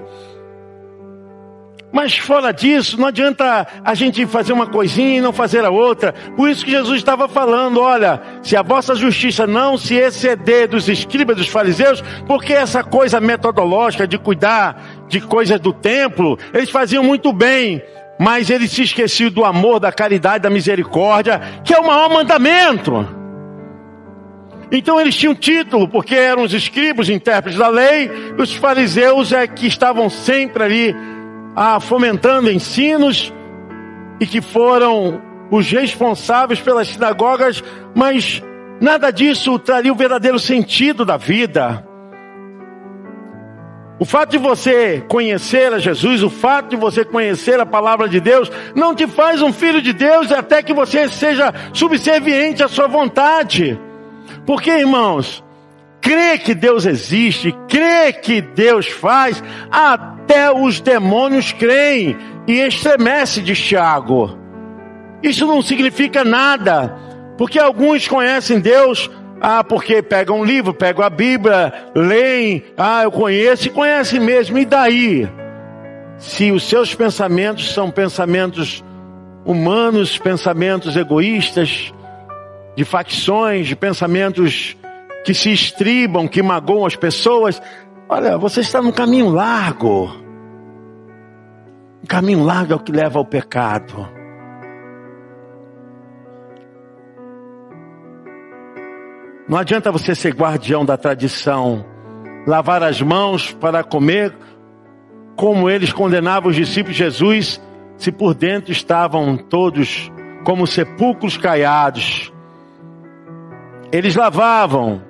[1.92, 6.14] Mas fora disso, não adianta a gente fazer uma coisinha e não fazer a outra.
[6.38, 10.88] Por isso que Jesus estava falando: olha, se a vossa justiça não se exceder dos
[10.88, 17.04] escribas dos fariseus, porque essa coisa metodológica de cuidar de coisas do templo, eles faziam
[17.04, 17.84] muito bem,
[18.18, 23.22] mas eles se esqueciam do amor, da caridade, da misericórdia, que é o maior mandamento.
[24.72, 29.68] Então eles tinham título, porque eram os escribas, intérpretes da lei, os fariseus é que
[29.68, 30.96] estavam sempre ali
[31.56, 33.34] ah, fomentando ensinos
[34.20, 38.42] e que foram os responsáveis pelas sinagogas, mas
[38.80, 41.86] nada disso traria o verdadeiro sentido da vida.
[44.00, 48.20] O fato de você conhecer a Jesus, o fato de você conhecer a palavra de
[48.20, 52.88] Deus, não te faz um filho de Deus até que você seja subserviente à sua
[52.88, 53.80] vontade.
[54.44, 55.44] Porque, irmãos,
[56.02, 63.54] crê que Deus existe, crê que Deus faz, até os demônios creem e estremece de
[63.54, 64.38] Tiago.
[65.22, 66.98] Isso não significa nada,
[67.38, 69.10] porque alguns conhecem Deus,
[69.40, 74.58] ah, porque pegam um livro, pegam a Bíblia, leem, ah, eu conheço e conhecem mesmo,
[74.58, 75.30] e daí?
[76.18, 78.84] Se os seus pensamentos são pensamentos
[79.46, 81.94] humanos, pensamentos egoístas,
[82.76, 84.76] de facções, de pensamentos
[85.24, 87.62] que se estribam, que magoam as pessoas.
[88.10, 90.10] Olha, você está num caminho largo.
[92.04, 94.08] Um caminho largo é o que leva ao pecado.
[99.48, 101.86] Não adianta você ser guardião da tradição,
[102.48, 104.34] lavar as mãos para comer,
[105.36, 107.62] como eles condenavam os discípulos de Jesus,
[107.98, 110.10] se por dentro estavam todos
[110.46, 112.32] como sepulcros caiados.
[113.92, 115.02] Eles lavavam,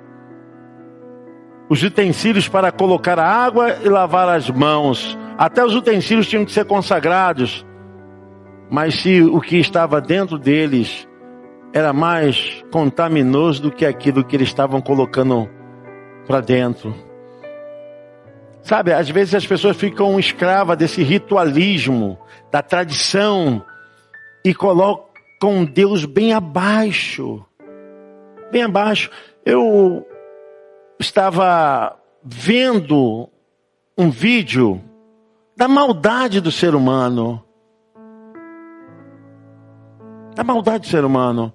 [1.72, 5.18] os utensílios para colocar a água e lavar as mãos.
[5.38, 7.66] Até os utensílios tinham que ser consagrados.
[8.70, 11.08] Mas se o que estava dentro deles
[11.72, 15.48] era mais contaminoso do que aquilo que eles estavam colocando
[16.26, 16.94] para dentro.
[18.62, 22.18] Sabe, às vezes as pessoas ficam escravas desse ritualismo,
[22.50, 23.64] da tradição,
[24.44, 27.42] e colocam Deus bem abaixo.
[28.52, 29.10] Bem abaixo.
[29.42, 30.06] Eu
[30.98, 33.28] estava vendo
[33.96, 34.80] um vídeo
[35.56, 37.42] da maldade do ser humano.
[40.34, 41.52] Da maldade do ser humano.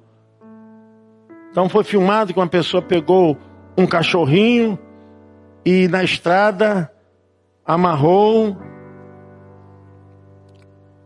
[1.52, 3.38] Então foi filmado que uma pessoa pegou
[3.78, 4.78] um cachorrinho
[5.66, 6.92] e na estrada
[7.66, 8.56] amarrou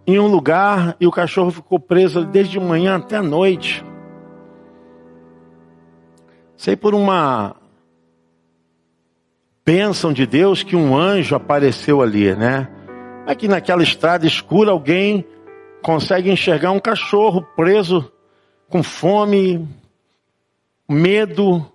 [0.05, 3.85] em um lugar e o cachorro ficou preso desde manhã até a noite.
[6.57, 7.55] Sei por uma
[9.65, 12.67] bênção de Deus que um anjo apareceu ali, né?
[13.25, 15.25] Aqui naquela estrada escura alguém
[15.81, 18.11] consegue enxergar um cachorro preso
[18.69, 19.67] com fome,
[20.89, 21.65] medo,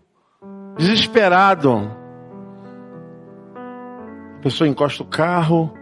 [0.76, 1.90] desesperado.
[4.38, 5.72] A pessoa encosta o carro,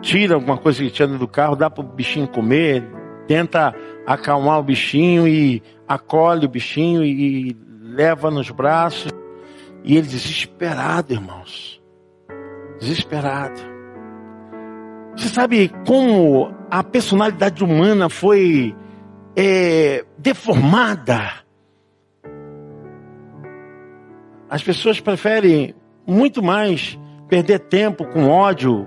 [0.00, 2.84] tira alguma coisa que tinha do carro, dá para o bichinho comer,
[3.26, 3.74] tenta
[4.06, 9.17] acalmar o bichinho e acolhe o bichinho e leva nos braços.
[9.88, 11.82] E ele desesperado, irmãos.
[12.78, 13.58] Desesperado.
[15.16, 18.76] Você sabe como a personalidade humana foi
[19.34, 21.32] é, deformada?
[24.50, 25.74] As pessoas preferem
[26.06, 28.86] muito mais perder tempo com ódio,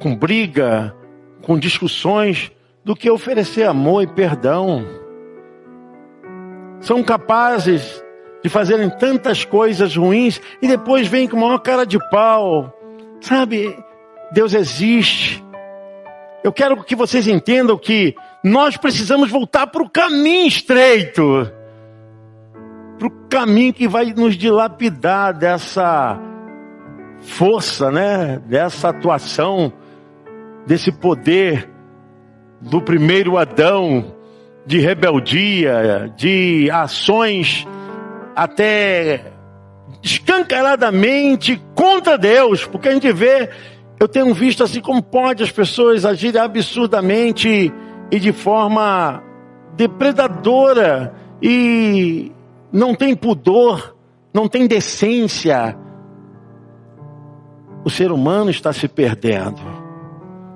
[0.00, 0.96] com briga,
[1.42, 2.50] com discussões,
[2.82, 4.86] do que oferecer amor e perdão.
[6.80, 8.02] São capazes
[8.42, 12.72] de fazerem tantas coisas ruins e depois vem com uma cara de pau.
[13.20, 13.76] Sabe,
[14.32, 15.44] Deus existe.
[16.44, 21.52] Eu quero que vocês entendam que nós precisamos voltar para o caminho estreito
[22.98, 26.18] para o caminho que vai nos dilapidar dessa
[27.20, 28.42] força, né?
[28.46, 29.72] Dessa atuação,
[30.66, 31.70] desse poder
[32.60, 34.16] do primeiro Adão,
[34.66, 37.64] de rebeldia, de ações
[38.38, 39.32] até
[40.00, 43.50] escancaradamente contra Deus, porque a gente vê,
[43.98, 47.72] eu tenho visto assim como pode as pessoas agirem absurdamente
[48.12, 49.20] e de forma
[49.74, 52.30] depredadora e
[52.72, 53.96] não tem pudor,
[54.32, 55.76] não tem decência.
[57.84, 59.60] O ser humano está se perdendo.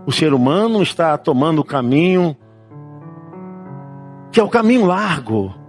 [0.07, 2.37] O ser humano está tomando o caminho
[4.31, 5.62] que é o caminho largo.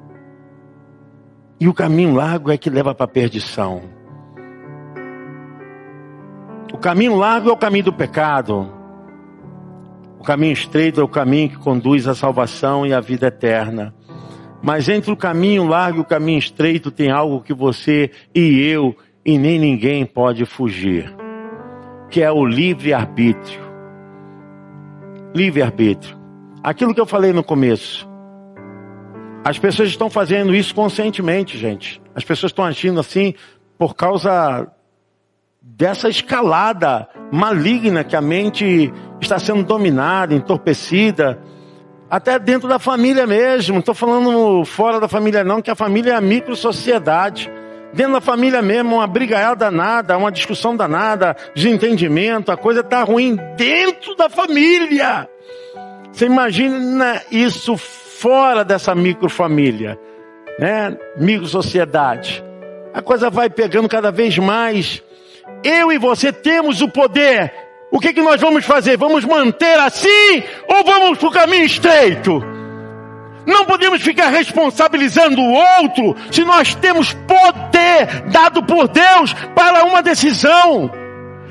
[1.63, 3.83] E o caminho largo é que leva para a perdição.
[6.73, 8.69] O caminho largo é o caminho do pecado.
[10.19, 13.95] O caminho estreito é o caminho que conduz à salvação e à vida eterna.
[14.61, 18.93] Mas entre o caminho largo e o caminho estreito tem algo que você e eu
[19.23, 21.15] e nem ninguém pode fugir,
[22.09, 23.61] que é o livre-arbítrio.
[25.33, 26.19] Livre-arbítrio.
[26.61, 28.11] Aquilo que eu falei no começo.
[29.43, 32.01] As pessoas estão fazendo isso conscientemente, gente.
[32.15, 33.33] As pessoas estão agindo assim
[33.77, 34.67] por causa
[35.61, 41.39] dessa escalada maligna que a mente está sendo dominada, entorpecida,
[42.09, 43.73] até dentro da família mesmo.
[43.73, 47.51] Não estou falando fora da família, não, que a família é a micro-sociedade.
[47.93, 53.37] Dentro da família mesmo, uma brigaiada danada, uma discussão danada, desentendimento, a coisa está ruim
[53.57, 55.29] dentro da família.
[56.11, 57.77] Você imagina isso
[58.23, 59.99] fora dessa microfamília,
[60.57, 60.97] né?
[61.17, 62.41] Micro-sociedade.
[62.93, 65.03] A coisa vai pegando cada vez mais
[65.61, 67.51] eu e você temos o poder.
[67.91, 68.95] O que, que nós vamos fazer?
[68.95, 72.41] Vamos manter assim ou vamos para o caminho estreito?
[73.45, 80.01] Não podemos ficar responsabilizando o outro se nós temos poder dado por Deus para uma
[80.01, 80.89] decisão.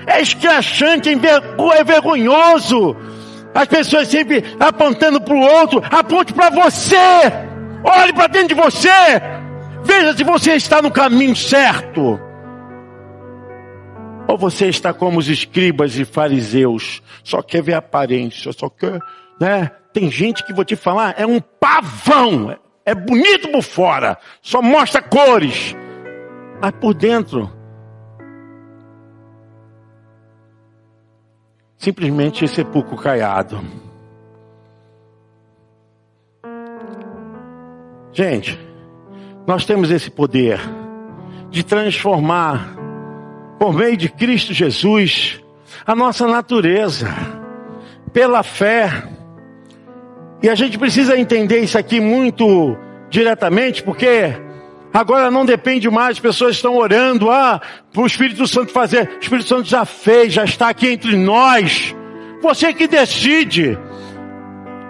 [0.07, 2.97] É escrachante, é vergonhoso.
[3.55, 6.97] As pessoas sempre apontando para o outro, aponte para você.
[7.85, 8.89] Olhe para dentro de você.
[9.85, 12.19] Veja se você está no caminho certo.
[14.29, 18.99] Ou você está como os escribas e fariseus, só quer ver aparência, só quer,
[19.39, 19.71] né?
[19.93, 25.03] Tem gente que vou te falar, é um pavão, é bonito por fora, só mostra
[25.03, 25.77] cores,
[26.63, 27.53] mas por dentro
[31.83, 33.61] simplesmente sepulcro caiado.
[38.13, 38.57] Gente,
[39.45, 40.61] nós temos esse poder
[41.51, 42.77] de transformar
[43.59, 45.43] por meio de Cristo Jesus,
[45.85, 47.09] a nossa natureza,
[48.13, 49.03] pela fé.
[50.41, 52.79] E a gente precisa entender isso aqui muito
[53.11, 54.33] diretamente, porque
[54.93, 57.61] agora não depende mais, as pessoas estão orando, ah,
[57.93, 59.09] para o Espírito Santo fazer.
[59.17, 61.95] O Espírito Santo já fez, já está aqui entre nós.
[62.43, 63.79] Você que decide.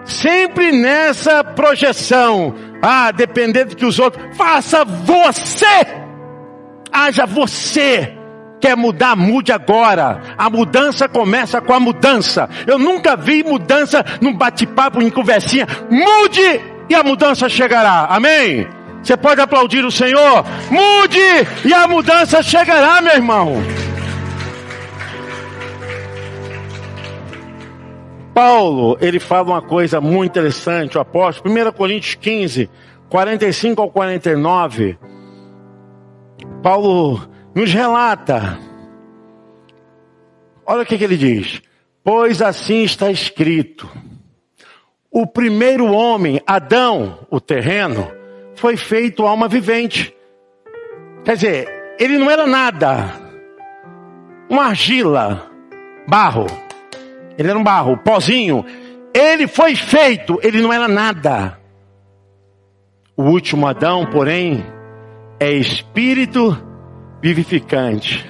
[0.04, 5.86] Sempre nessa projeção, ah, dependendo do que os outros, faça você.
[6.92, 8.18] Haja você
[8.62, 10.20] quer mudar, mude agora.
[10.38, 12.48] A mudança começa com a mudança.
[12.66, 15.66] Eu nunca vi mudança num bate-papo, em conversinha.
[15.90, 18.06] Mude e a mudança chegará.
[18.08, 18.66] Amém?
[19.02, 20.44] Você pode aplaudir o Senhor?
[20.70, 23.56] Mude e a mudança chegará, meu irmão.
[28.32, 32.70] Paulo, ele fala uma coisa muito interessante, o apóstolo, 1 Coríntios 15,
[33.10, 34.98] 45 ao 49.
[36.62, 38.58] Paulo nos relata.
[40.64, 41.60] Olha o que, que ele diz.
[42.02, 43.88] Pois assim está escrito.
[45.10, 48.10] O primeiro homem, Adão, o terreno,
[48.54, 50.14] foi feito alma vivente.
[51.24, 53.12] Quer dizer, ele não era nada.
[54.48, 55.50] Uma argila,
[56.06, 56.46] barro.
[57.38, 58.64] Ele era um barro, pozinho.
[59.14, 61.58] Ele foi feito, ele não era nada.
[63.16, 64.64] O último Adão, porém,
[65.38, 66.56] é espírito
[67.20, 68.28] vivificante.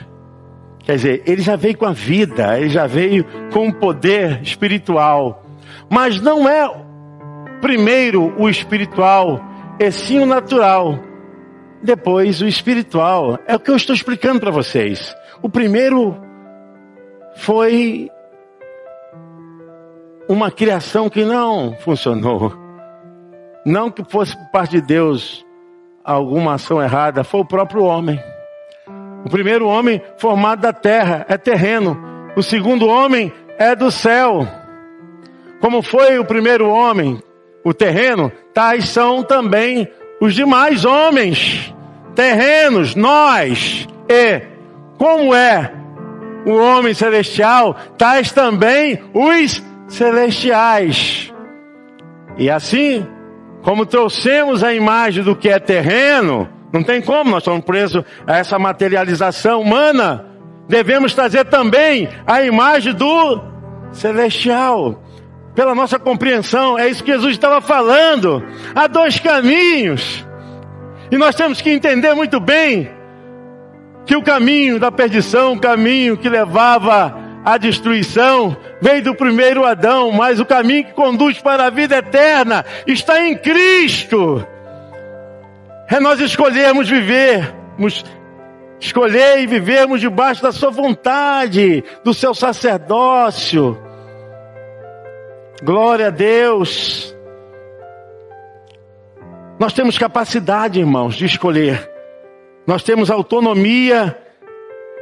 [0.80, 5.44] Quer dizer, ele já veio com a vida, ele já veio com o poder espiritual.
[5.88, 6.68] Mas não é
[7.60, 9.40] primeiro o espiritual,
[9.84, 10.98] é sim o natural.
[11.82, 13.38] Depois o espiritual.
[13.46, 15.14] É o que eu estou explicando para vocês.
[15.42, 16.16] O primeiro
[17.34, 18.08] foi
[20.28, 22.52] uma criação que não funcionou.
[23.66, 25.44] Não que fosse por parte de Deus
[26.04, 28.20] alguma ação errada, foi o próprio homem.
[29.24, 31.96] O primeiro homem formado da terra é terreno.
[32.36, 34.46] O segundo homem é do céu.
[35.60, 37.22] Como foi o primeiro homem,
[37.64, 39.88] o terreno, tais são também
[40.20, 41.72] os demais homens
[42.14, 43.86] terrenos, nós.
[44.08, 44.42] E
[44.98, 45.72] como é
[46.44, 51.32] o homem celestial, tais também os celestiais.
[52.36, 53.06] E assim,
[53.62, 58.38] como trouxemos a imagem do que é terreno, não tem como, nós estamos presos a
[58.38, 60.26] essa materialização humana.
[60.68, 63.40] Devemos trazer também a imagem do
[63.92, 65.01] celestial.
[65.54, 68.42] Pela nossa compreensão, é isso que Jesus estava falando.
[68.74, 70.24] Há dois caminhos.
[71.10, 72.90] E nós temos que entender muito bem
[74.06, 80.10] que o caminho da perdição, o caminho que levava à destruição, veio do primeiro Adão,
[80.10, 84.46] mas o caminho que conduz para a vida eterna está em Cristo
[85.88, 88.02] é nós escolhermos vivermos,
[88.80, 93.78] escolher e vivermos debaixo da sua vontade, do seu sacerdócio.
[95.62, 97.14] Glória a Deus.
[99.60, 101.88] Nós temos capacidade, irmãos, de escolher.
[102.66, 104.18] Nós temos autonomia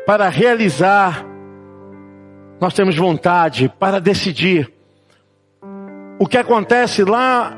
[0.06, 1.24] para realizar.
[2.60, 4.70] Nós temos vontade para decidir.
[6.18, 7.56] O que acontece lá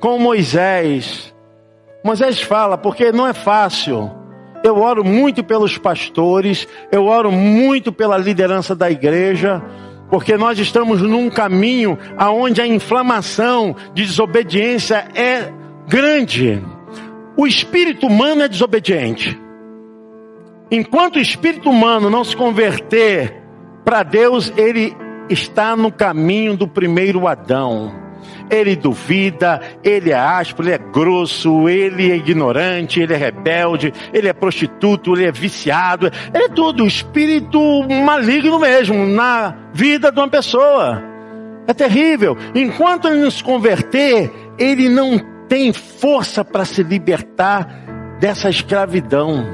[0.00, 1.32] com Moisés?
[2.04, 4.10] Moisés fala, porque não é fácil.
[4.64, 9.62] Eu oro muito pelos pastores, eu oro muito pela liderança da igreja,
[10.10, 15.52] porque nós estamos num caminho aonde a inflamação de desobediência é
[15.86, 16.62] grande.
[17.36, 19.38] O espírito humano é desobediente.
[20.70, 23.42] Enquanto o espírito humano não se converter
[23.84, 24.94] para Deus, ele
[25.30, 28.07] está no caminho do primeiro Adão.
[28.50, 34.28] Ele duvida, ele é áspero, ele é grosso, ele é ignorante, ele é rebelde, ele
[34.28, 40.28] é prostituto, ele é viciado, ele é tudo, espírito maligno mesmo na vida de uma
[40.28, 41.02] pessoa.
[41.66, 42.36] É terrível.
[42.54, 45.18] Enquanto ele não se converter, ele não
[45.48, 47.66] tem força para se libertar
[48.18, 49.44] dessa escravidão.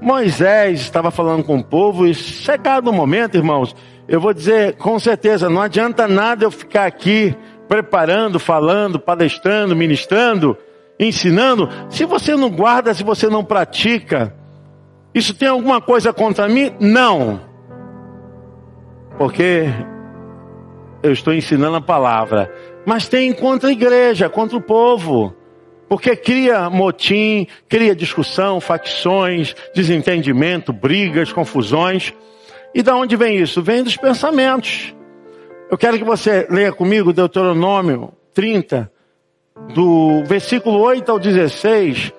[0.00, 3.74] Moisés estava falando com o povo e chegado o momento, irmãos,
[4.08, 7.36] eu vou dizer com certeza, não adianta nada eu ficar aqui
[7.68, 10.56] preparando, falando, palestrando, ministrando,
[10.98, 14.34] ensinando, se você não guarda, se você não pratica.
[15.14, 16.72] Isso tem alguma coisa contra mim?
[16.78, 17.40] Não.
[19.18, 19.64] Porque
[21.02, 22.52] eu estou ensinando a palavra,
[22.84, 25.34] mas tem contra a igreja, contra o povo.
[25.88, 32.12] Porque cria motim, cria discussão, facções, desentendimento, brigas, confusões.
[32.76, 33.62] E da onde vem isso?
[33.62, 34.94] Vem dos pensamentos.
[35.70, 38.92] Eu quero que você leia comigo Deuteronômio 30,
[39.72, 42.12] do versículo 8 ao 16.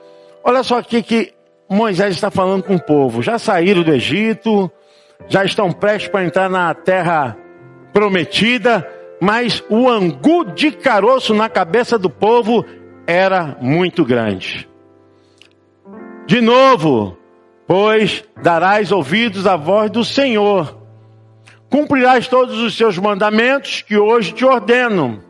[0.43, 1.32] Olha só aqui que
[1.70, 3.22] Moisés está falando com o povo.
[3.22, 4.72] Já saíram do Egito,
[5.28, 7.38] já estão prestes para entrar na terra
[7.93, 8.89] prometida,
[9.22, 12.66] mas o angu de caroço na cabeça do povo
[13.05, 14.68] era muito grande.
[16.26, 17.16] De novo,
[17.68, 20.78] pois darás ouvidos à voz do Senhor.
[21.70, 25.22] Cumprirás todos os seus mandamentos que hoje te ordeno.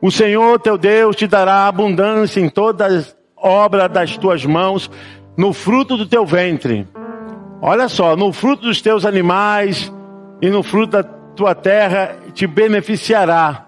[0.00, 3.06] O Senhor teu Deus te dará abundância em toda
[3.36, 4.90] obra das tuas mãos,
[5.36, 6.86] no fruto do teu ventre.
[7.62, 9.92] Olha só, no fruto dos teus animais
[10.42, 13.66] e no fruto da tua terra te beneficiará.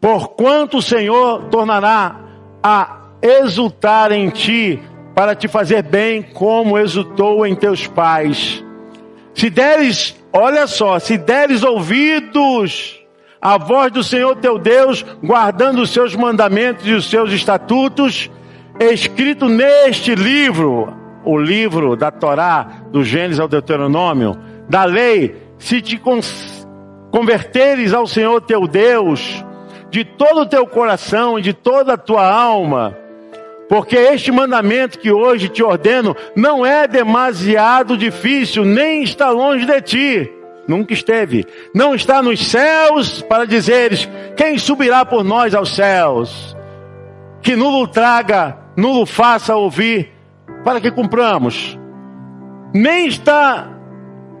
[0.00, 2.16] Porquanto o Senhor tornará
[2.62, 4.80] a exultar em ti
[5.18, 8.64] para te fazer bem, como exultou em teus pais.
[9.34, 13.04] Se deres, olha só, se deres ouvidos
[13.42, 18.30] à voz do Senhor teu Deus, guardando os seus mandamentos e os seus estatutos,
[18.78, 20.94] escrito neste livro,
[21.24, 24.38] o livro da Torá, do Gênesis ao Deuteronômio,
[24.68, 26.00] da lei, se te
[27.10, 29.44] converteres ao Senhor teu Deus,
[29.90, 32.96] de todo o teu coração e de toda a tua alma,
[33.68, 39.82] porque este mandamento que hoje te ordeno não é demasiado difícil, nem está longe de
[39.82, 40.32] ti.
[40.66, 41.46] Nunca esteve.
[41.74, 46.56] Não está nos céus para dizeres: quem subirá por nós aos céus?
[47.42, 50.12] Que nulo traga, nulo faça ouvir,
[50.64, 51.78] para que cumpramos.
[52.74, 53.68] Nem está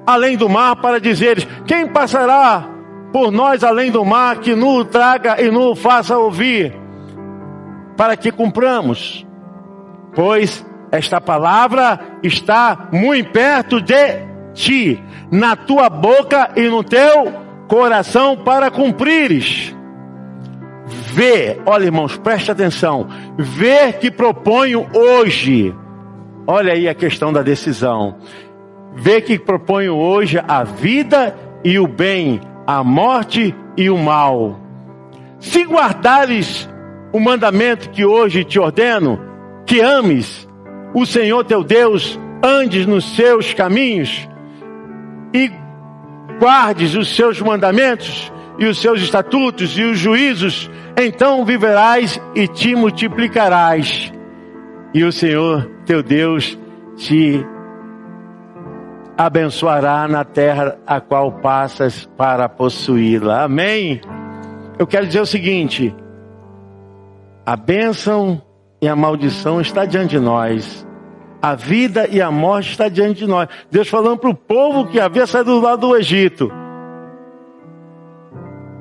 [0.06, 2.66] além do mar para dizeres: quem passará
[3.12, 6.87] por nós além do mar, que nulo traga e nulo faça ouvir
[7.98, 9.26] para que cumpramos.
[10.14, 17.32] Pois esta palavra está muito perto de ti, na tua boca e no teu
[17.66, 19.74] coração para cumprires.
[20.86, 23.08] Vê, olha irmãos, preste atenção.
[23.36, 25.74] Vê que proponho hoje.
[26.46, 28.16] Olha aí a questão da decisão.
[28.94, 34.58] Vê que proponho hoje a vida e o bem, a morte e o mal.
[35.40, 36.68] Se guardares
[37.12, 39.20] o mandamento que hoje te ordeno,
[39.66, 40.48] que ames
[40.94, 44.28] o Senhor teu Deus, andes nos seus caminhos
[45.34, 45.50] e
[46.38, 52.74] guardes os seus mandamentos e os seus estatutos e os juízos, então viverás e te
[52.74, 54.12] multiplicarás.
[54.94, 56.58] E o Senhor teu Deus
[56.96, 57.44] te
[59.16, 63.44] abençoará na terra a qual passas para possuí-la.
[63.44, 64.00] Amém?
[64.78, 65.94] Eu quero dizer o seguinte:
[67.48, 68.42] a bênção
[68.78, 70.86] e a maldição está diante de nós.
[71.40, 73.48] A vida e a morte está diante de nós.
[73.70, 76.52] Deus falando para o povo que havia saído do lado do Egito.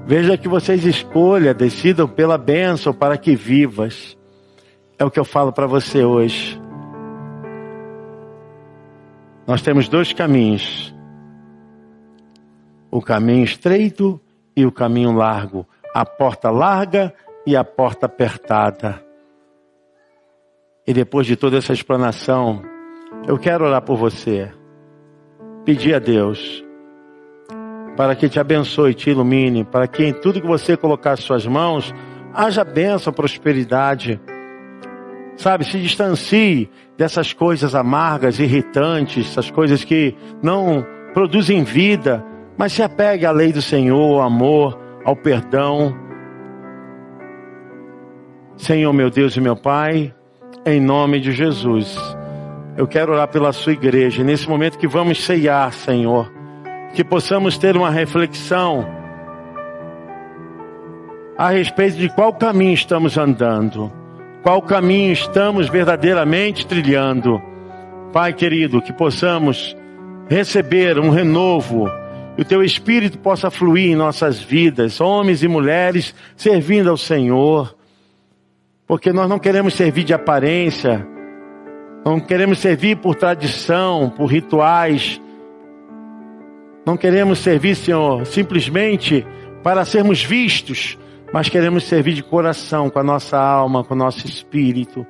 [0.06, 4.18] Veja que vocês escolham, decidam pela bênção para que vivas.
[5.00, 6.62] É o que eu falo para você hoje.
[9.48, 10.94] Nós temos dois caminhos:
[12.92, 14.20] o caminho estreito
[14.58, 15.66] e o caminho largo,
[15.96, 17.14] a porta larga
[17.48, 19.02] e a porta apertada.
[20.86, 22.62] E depois de toda essa explanação,
[23.26, 24.52] eu quero orar por você.
[25.64, 26.62] Pedir a Deus
[27.96, 31.48] para que te abençoe, te ilumine, para que em tudo que você colocar as suas
[31.48, 31.96] mãos,
[32.34, 34.20] haja bênção, prosperidade.
[35.38, 42.24] Sabe, se distancie dessas coisas amargas, irritantes, essas coisas que não produzem vida,
[42.58, 46.07] mas se apegue à lei do Senhor, ao amor, ao perdão.
[48.58, 50.14] Senhor, meu Deus e meu Pai,
[50.66, 51.98] em nome de Jesus,
[52.76, 56.32] eu quero orar pela sua igreja, nesse momento que vamos ceiar, Senhor,
[56.94, 58.86] que possamos ter uma reflexão
[61.38, 63.92] a respeito de qual caminho estamos andando
[64.48, 67.42] qual caminho estamos verdadeiramente trilhando.
[68.14, 69.76] Pai querido, que possamos
[70.30, 71.92] receber um renovo
[72.38, 77.77] e o teu espírito possa fluir em nossas vidas, homens e mulheres, servindo ao Senhor.
[78.88, 81.06] Porque nós não queremos servir de aparência,
[82.06, 85.22] não queremos servir por tradição, por rituais.
[86.86, 89.28] Não queremos servir, Senhor, simplesmente
[89.62, 90.98] para sermos vistos,
[91.34, 95.06] mas queremos servir de coração, com a nossa alma, com o nosso espírito.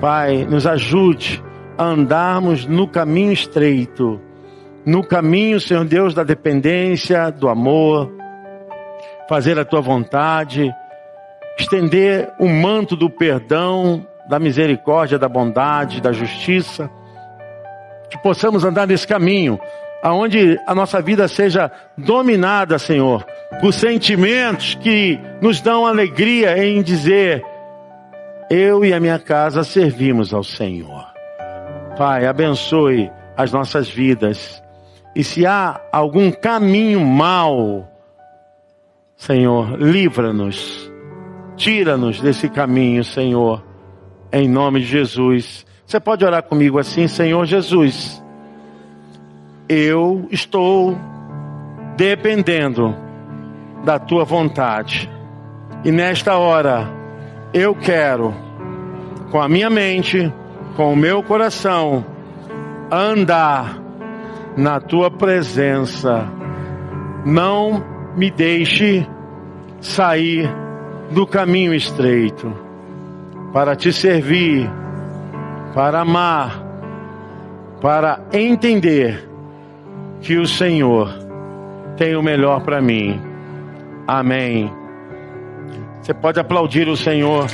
[0.00, 1.44] Pai, nos ajude
[1.76, 4.18] a andarmos no caminho estreito,
[4.86, 8.10] no caminho, Senhor Deus, da dependência, do amor,
[9.28, 10.72] fazer a tua vontade,
[11.56, 16.90] estender o manto do perdão, da misericórdia, da bondade, da justiça,
[18.10, 19.58] que possamos andar nesse caminho,
[20.02, 23.24] aonde a nossa vida seja dominada, Senhor,
[23.60, 27.44] por sentimentos que nos dão alegria em dizer:
[28.50, 31.06] eu e a minha casa servimos ao Senhor.
[31.96, 34.62] Pai, abençoe as nossas vidas.
[35.14, 37.88] E se há algum caminho mal,
[39.16, 40.92] Senhor, livra-nos.
[41.56, 43.62] Tira-nos desse caminho, Senhor,
[44.30, 45.64] em nome de Jesus.
[45.86, 48.22] Você pode orar comigo assim, Senhor Jesus.
[49.68, 50.96] Eu estou
[51.96, 52.94] dependendo
[53.84, 55.10] da tua vontade.
[55.82, 56.88] E nesta hora,
[57.54, 58.34] eu quero,
[59.30, 60.30] com a minha mente,
[60.76, 62.04] com o meu coração,
[62.90, 63.80] andar
[64.56, 66.28] na tua presença.
[67.24, 67.82] Não
[68.14, 69.06] me deixe
[69.80, 70.65] sair
[71.10, 72.52] do caminho estreito
[73.52, 74.70] para te servir,
[75.74, 76.62] para amar,
[77.80, 79.28] para entender
[80.20, 81.08] que o Senhor
[81.96, 83.20] tem o melhor para mim.
[84.06, 84.72] Amém.
[86.00, 87.46] Você pode aplaudir o Senhor.